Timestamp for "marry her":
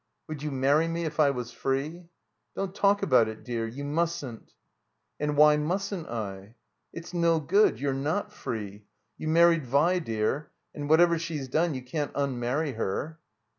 12.39-13.19